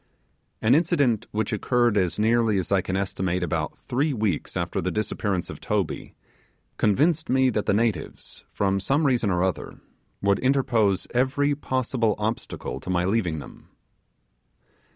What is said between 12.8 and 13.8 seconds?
my leaving them.